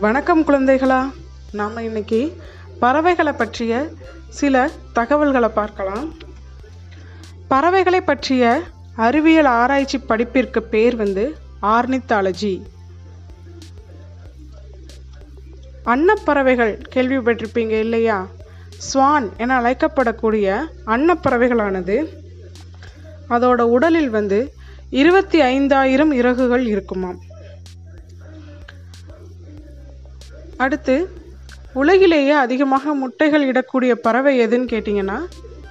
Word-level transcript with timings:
வணக்கம் 0.00 0.46
குழந்தைகளா. 0.46 1.12
நாம் 1.52 1.76
இன்னைக்கு 1.76 2.36
பறவைகளை 2.80 3.32
பற்றிய 3.32 3.88
சில 4.28 4.70
தகவல்களை 4.92 5.48
பார்க்கலாம். 5.48 6.12
பறவைகளை 7.48 8.00
பற்றிய 8.00 8.62
அறிவியல் 8.96 9.44
ஆராய்ச்சி 9.44 9.98
படிப்பிற்கு 9.98 10.62
பேர் 10.62 10.96
வந்து 10.96 11.36
ஆர்னித்தாலஜி. 11.62 12.62
அன்னப்பறவைகள் 15.84 16.82
கேள்விப்பட்டிருப்பீங்க 16.94 17.78
இல்லையா? 17.78 18.26
ஸ்வான் 18.78 19.36
என 19.36 19.60
அழைக்கப்படக்கூடிய 19.60 20.60
அன்னப்பறவைகளானது 20.86 22.08
அதோட 23.28 23.60
உடலில் 23.60 24.10
வந்து 24.10 24.52
இருபத்தி 24.90 25.40
ஐந்தாயிரம் 25.40 26.12
இறகுகள் 26.12 26.66
இருக்குமாம். 26.66 27.32
அடுத்து 30.56 31.22
உலகிலேயே 31.72 32.30
அதிகமாக 32.30 32.94
முட்டைகள் 32.94 33.52
இடக்கூடிய 33.52 33.92
பறவை 33.92 34.46
எதுன்னு 34.46 34.72
கேட்டிங்கன்னா 34.72 35.18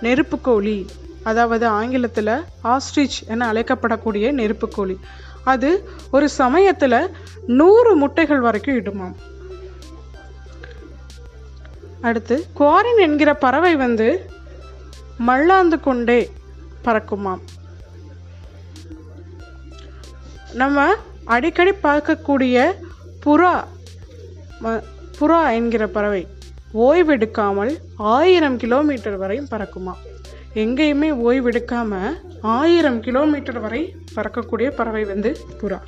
நெருப்புக்கோழி 0.02 0.88
அதாவது 1.24 1.68
ஆங்கிலத்தில் 1.68 2.42
ஆஸ்ட்ரிச் 2.64 3.20
என 3.28 3.54
அழைக்கப்படக்கூடிய 3.54 4.32
நெருப்புக்கோழி 4.40 4.96
அது 5.44 5.90
ஒரு 6.12 6.30
சமயத்தில் 6.30 7.10
நூறு 7.48 7.96
முட்டைகள் 7.96 8.40
வரைக்கும் 8.40 8.76
இடுமாம். 8.76 9.16
அடுத்து 12.02 12.48
குவாரின் 12.60 12.98
என்கிற 12.98 13.34
பறவை 13.34 13.76
வந்து 13.76 14.30
மல்லாந்து 15.18 15.80
கொண்டே 15.80 16.32
பறக்குமாம். 16.84 17.40
நம்ம 20.54 20.96
அடிக்கடி 21.26 21.72
பார்க்கக்கூடிய 21.84 22.74
புறா 23.26 23.64
புறா 25.20 25.42
என்கிற 25.54 25.88
பறவை 25.88 26.28
ஓய்வெடுக்காமல் 26.74 27.72
ஆயிரம் 27.96 28.58
கிலோமீட்டர் 28.58 29.18
வரையும் 29.18 29.52
பறக்குமா? 29.52 29.94
எங்கேயுமே 30.54 31.10
ஓய்வெடுக்காமல் 31.28 32.14
ஆயிரம் 32.42 33.02
கிலோமீட்டர் 33.02 33.60
வரை 33.60 33.96
பறக்கக்கூடிய 34.16 34.70
பறவை 34.70 35.04
வந்து 35.04 35.38
புறா. 35.62 35.80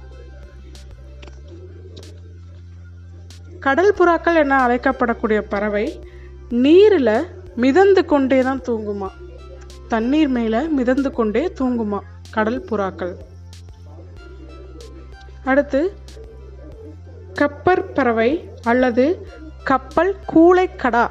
கடல் 3.59 3.93
புறாக்கள் 3.99 4.35
என 4.35 4.57
அழைக்கப்படக்கூடிய 4.67 5.39
பறவை 5.49 5.85
நீரில் 6.49 7.27
மிதந்து 7.55 8.05
கொண்டே 8.05 8.39
தான் 8.41 8.61
தூங்குமா? 8.67 9.09
தண்ணீர் 9.87 10.27
மேலே 10.27 10.59
மிதந்து 10.59 11.11
கொண்டே 11.11 11.51
தூங்குமா 11.59 11.99
கடல் 12.31 12.65
புறாக்கள்? 12.69 13.13
அடுத்து 15.43 15.81
கப்பற் 17.33 17.93
பறவை 17.93 18.29
அல்லது 18.65 19.05
கப்பல் 19.63 20.13
கூளைக்கடா 20.27 21.05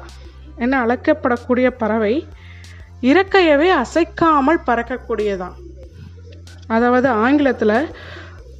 என 0.57 0.79
அழைக்கப்படக்கூடிய 0.85 1.67
பறவை 1.77 2.13
இறக்கையவே 3.03 3.69
அசைக்காமல் 3.75 4.65
பறக்கக்கூடியதான் 4.65 5.55
அதாவது 6.67 7.07
ஆங்கிலத்தில் 7.23 7.77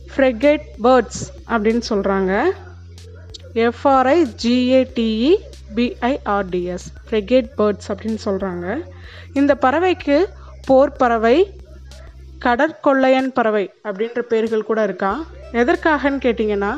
ஃப்ரெகேட் 0.10 0.68
பேர்ட்ஸ் 0.82 1.22
அப்படின்னு 1.50 1.84
சொல்கிறாங்க 1.90 2.34
F R I 3.64 4.18
G A T E 4.44 5.32
B I R D S 5.76 6.88
frigate 7.06 7.50
birds 7.58 7.92
அப்படின்னு 7.92 8.20
சொல்கிறாங்க 8.26 8.66
இந்த 9.34 9.56
பறவைக்கு 9.56 10.18
போர் 10.66 10.98
பறவை 10.98 11.38
கடற்கொள்ளையன் 12.42 13.32
பறவை 13.34 13.66
அப்படின்ற 13.86 14.22
பேர்கள் 14.30 14.62
கூட 14.62 14.84
இருக்கா? 14.84 15.12
எதற்காகன்னு 15.52 16.20
கேட்டிங்கன்னா 16.22 16.72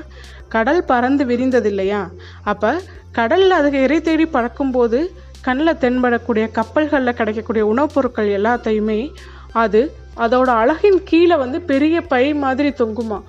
கடல் 0.50 0.86
பறந்து 0.86 1.26
விரிந்தது 1.26 1.66
இல்லையா 1.66 2.02
அப்போ 2.44 2.82
கடலில் 3.12 3.52
அதுக்கு 3.52 3.82
இறை 3.82 4.02
தேடி 4.02 4.26
பறக்கும்போது 4.26 5.00
கண்ணில் 5.42 5.78
தென்படக்கூடிய 5.78 6.52
கப்பல்களில் 6.52 7.14
கிடைக்கக்கூடிய 7.14 7.66
உணவுப் 7.66 7.94
பொருட்கள் 7.94 8.27
எல்லாத்தையுமே 8.27 9.11
அது 9.54 9.82
அதோட 10.17 10.48
அழகின் 10.48 11.04
கீழே 11.04 11.36
வந்து 11.36 11.61
பெரிய 11.61 12.02
பை 12.02 12.33
மாதிரி 12.33 12.70
தொங்குமா? 12.70 13.20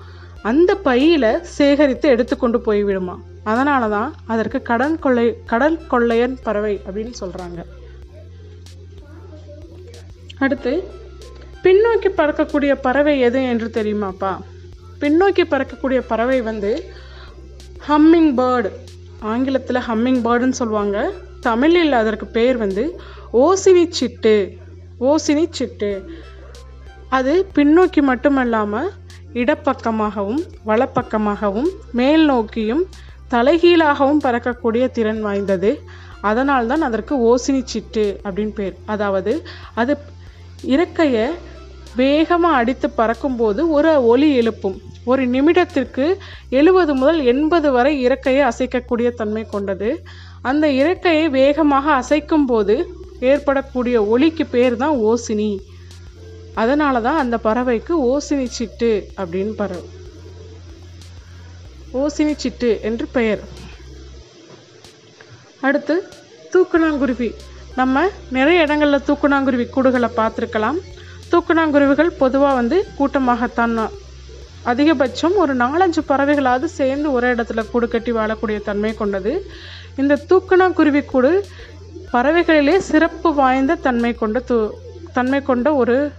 அந்த 0.43 0.75
பையில் 0.75 1.41
சேகரித்து 1.41 2.09
எடுத்துக்கொண்டு 2.09 2.57
போய்விடுமா 2.65 3.15
அதனால 3.43 3.89
தான் 3.89 4.13
அதற்கு 4.27 4.61
கடன் 4.61 4.99
கொள்ளை 4.99 5.37
கடல் 5.45 5.85
கொள்ளையன் 5.87 6.37
பறவை 6.43 6.81
அப்படின்னு 6.87 7.13
சொல்கிறாங்க 7.19 7.59
அடுத்து 10.39 10.73
பின்னோக்கி 11.63 12.09
பறக்கக்கூடிய 12.09 12.75
பறவை 12.81 13.19
எது 13.19 13.43
என்று 13.43 13.69
தெரியுமாப்பா? 13.69 14.33
பின்னோக்கி 15.01 15.43
பறக்கக்கூடிய 15.51 15.99
பறவை 16.11 16.39
வந்து 16.49 16.71
ஹம்மிங் 17.87 18.31
பேர்டு 18.39 18.69
ஆங்கிலத்தில் 19.31 19.85
ஹம்மிங் 19.87 20.21
பேர்டுன்னு 20.25 20.59
சொல்லுவாங்க. 20.61 20.97
தமிழில் 21.47 21.93
அதற்கு 21.99 22.25
பேர் 22.37 22.57
வந்து 22.63 22.83
ஓசினி 23.43 23.83
சிட்டு 23.99 24.35
ஓசினி 25.11 25.43
சிட்டு 25.57 25.91
அது 27.17 27.33
பின்னோக்கி 27.57 28.01
மட்டுமல்லாமல் 28.09 28.89
இடப்பக்கமாகவும் 29.41 30.41
வலப்பக்கமாகவும் 30.69 31.69
மேல் 31.99 32.25
நோக்கியும் 32.31 32.83
தலைகீழாகவும் 33.33 34.21
பறக்கக்கூடிய 34.25 34.83
திறன் 34.97 35.21
வாய்ந்தது. 35.27 35.71
அதனால் 36.29 36.69
தான் 36.71 36.85
அதற்கு 36.87 37.13
ஓசினி 37.29 37.61
சிட்டு 37.73 38.05
அப்படின்னு 38.25 38.55
பேர். 38.59 38.75
அதாவது 38.93 39.33
அது 39.81 39.93
இறக்கையை 40.75 41.25
வேகமாக 42.01 42.57
அடித்து 42.61 42.87
பறக்கும்போது 42.99 43.61
ஒரு 43.75 43.91
ஒலி 44.13 44.29
எழுப்பும். 44.41 44.77
ஒரு 45.09 45.23
நிமிடத்திற்கு 45.33 46.05
எழுபது 46.59 46.91
முதல் 46.99 47.19
எண்பது 47.31 47.69
வரை 47.75 47.93
இறக்கையை 48.07 48.43
அசைக்கக்கூடிய 48.49 49.09
தன்மை 49.19 49.43
கொண்டது. 49.53 49.89
அந்த 50.49 50.65
இறக்கையை 50.81 51.25
வேகமாக 51.39 51.85
அசைக்கும் 52.01 52.47
போது 52.51 52.75
ஏற்படக்கூடிய 53.31 53.95
ஒலிக்கு 54.13 54.45
பேர் 54.55 54.75
தான் 54.83 54.97
ஓசினி. 55.09 55.51
அதனால 56.61 57.01
தான் 57.07 57.21
அந்த 57.23 57.35
பறவைக்கு 57.47 57.93
ஓசினி 58.11 58.47
சிட்டு 58.57 58.91
அப்படின்னு 59.21 59.53
பறவை 59.61 59.87
ஓசினி 62.01 62.33
சிட்டு 62.43 62.71
என்று 62.87 63.05
பெயர். 63.17 63.43
அடுத்து 65.67 65.95
தூக்குனாங்குருவி 66.53 67.29
நம்ம 67.79 68.03
நிறைய 68.35 68.63
இடங்களில் 68.65 69.05
தூக்குனாங்குருவி 69.07 69.65
கூடுகளை 69.75 70.09
பார்த்துருக்கலாம். 70.19 70.77
தூக்குனாங்குருவிகள் 71.31 72.11
பொதுவாக 72.21 72.57
வந்து 72.59 72.77
கூட்டமாகத்தான் 72.99 73.75
அதிகபட்சம் 74.65 75.35
ஒரு 75.35 75.55
நாலஞ்சு 75.55 76.01
பறவைகளாவது 76.07 76.63
சேர்ந்து 76.63 77.11
ஒரே 77.11 77.31
இடத்துல 77.33 77.69
கூடு 77.71 77.87
கட்டி 77.87 78.11
வாழக்கூடிய 78.11 78.61
தன்மை 78.63 78.93
கொண்டது. 78.93 79.45
இந்த 79.95 80.19
தூக்கணாங்குருவி 80.29 81.05
கூடு 81.05 81.45
பறவைகளிலே 82.13 82.77
சிறப்பு 82.77 83.33
வாய்ந்த 83.33 83.75
தன்மை 83.75 84.13
கொண்ட 84.13 84.39
தூ 84.39 84.73
தன்மை 85.13 85.41
கொண்ட 85.41 85.73
ஒரு 85.73 86.11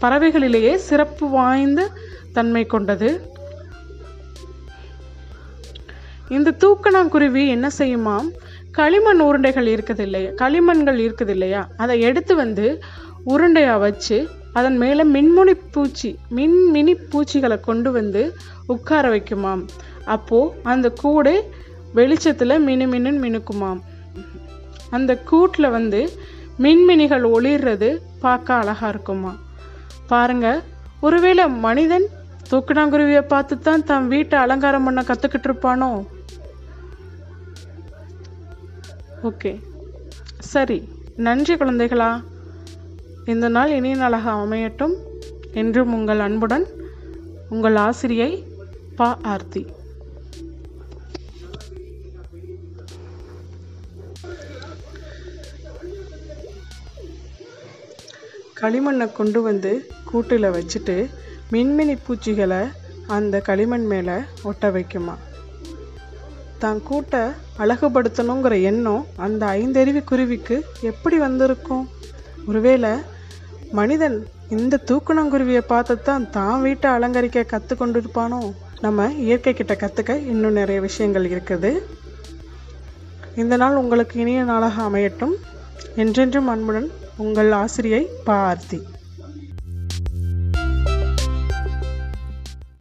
பறவைகளிலேயே 0.00 0.74
சிறப்பு 0.74 1.28
வாய்ந்த 1.28 1.90
தன்மை 2.32 2.66
கொண்டது. 2.66 3.30
இந்த 6.28 6.54
தூக்கணாங்குருவி 6.62 7.46
என்ன 7.46 7.70
செய்யுமாம்? 7.78 8.28
களிமண் 8.70 9.20
உருண்டைகள் 9.20 9.68
இருக்குது 9.72 9.98
இல்லையா 9.98 10.30
களிமண்கள் 10.30 10.98
இருக்குது 10.98 11.28
இல்லையா 11.28 11.68
அதை 11.76 12.00
எடுத்து 12.00 12.34
வந்து 12.34 12.82
உருண்டையாக 13.26 13.78
வச்சு 13.78 14.28
அதன் 14.58 14.76
மேலே 14.82 15.02
மின்முனி 15.14 15.54
பூச்சி 15.74 16.10
மின்மினி 16.38 16.94
பூச்சிகளை 17.10 17.56
கொண்டு 17.60 17.90
வந்து 17.98 18.22
உட்கார 18.74 19.04
வைக்குமாம். 19.14 19.62
அப்போது 20.14 20.54
அந்த 20.72 20.90
கூடு 21.02 21.34
வெளிச்சத்தில் 21.98 22.62
மினு 22.68 22.86
மினுன்னு 22.92 23.22
மினுக்குமாம். 23.24 23.80
அந்த 24.96 25.12
கூட்டில் 25.30 25.74
வந்து 25.76 26.00
மின்மினிகள் 26.64 27.24
ஒளிர்றது 27.34 27.90
பார்க்க 28.24 28.54
அழகாக 28.54 28.90
இருக்குமா? 28.94 29.32
பாருங்க 30.10 30.48
ஒருவேளை 31.00 31.44
மனிதன் 31.66 32.06
தூக்கணாங்குருவியை 32.50 33.22
பார்த்து 33.32 33.54
தான் 33.58 33.84
தன் 33.90 34.08
வீட்டை 34.08 34.36
அலங்காரம் 34.38 34.84
பண்ண 34.84 35.00
கற்றுக்கிட்டு 35.10 35.48
இருப்பானோ? 35.48 35.90
ஓகே 39.28 39.52
சரி 40.52 40.78
நன்றி 41.26 41.54
குழந்தைகளா. 41.54 42.10
இந்த 43.24 43.48
நாள் 43.48 43.70
இனிய 43.70 43.96
நாளாக 43.96 44.30
அமையட்டும் 44.30 44.94
என்றும் 45.52 45.94
உங்கள் 45.94 46.18
அன்புடன் 46.18 46.66
உங்கள் 47.48 47.76
ஆசிரியை 47.76 48.44
பா 48.96 49.18
ஆர்த்தி. 49.22 49.66
களிமண்ணை 58.60 59.12
கொண்டு 59.12 59.42
வந்து 59.42 59.90
கூட்டில் 60.04 60.42
வச்சுட்டு 60.42 61.08
மின்மினி 61.52 61.96
பூச்சிகளை 62.06 62.60
அந்த 63.06 63.40
களிமண் 63.40 63.86
மேலே 63.86 64.12
ஒட்ட 64.42 64.70
வைக்குமா? 64.70 65.14
தான் 66.58 66.82
கூட்டை 66.90 67.32
அழகுபடுத்தணுங்கிற 67.58 68.62
எண்ணம் 68.62 69.06
அந்த 69.16 69.46
ஐந்தருவி 69.46 70.04
குருவிக்கு 70.04 70.64
எப்படி 70.80 71.18
வந்திருக்கும்? 71.18 71.88
ஒருவேளை 72.46 72.90
மனிதன் 73.72 74.16
இந்த 74.48 74.80
தூக்கணங்குருவியை 74.88 75.62
பார்த்து 75.66 75.94
தான் 76.02 76.30
தான் 76.30 76.62
வீட்டை 76.62 76.88
அலங்கரிக்க 76.90 77.44
கற்று 77.44 77.74
கொண்டிருப்பானோ 77.76 78.40
நம்ம 78.80 79.06
இயற்கை 79.26 79.52
கிட்ட 79.54 79.74
கற்றுக்க 79.74 80.12
இன்னும் 80.32 80.52
நிறைய 80.52 80.78
விஷயங்கள் 80.80 81.26
இருக்குது. 81.30 81.70
இந்த 83.36 83.56
நாள் 83.56 83.76
உங்களுக்கு 83.76 84.20
இனிய 84.20 84.42
நாளாக 84.42 84.82
அமையட்டும். 84.82 85.34
என்றென்றும் 85.96 86.46
அன்புடன் 86.46 86.88
உங்கள் 87.16 87.50
ஆசிரியை 87.52 88.02
பார்த்தி 88.24 88.78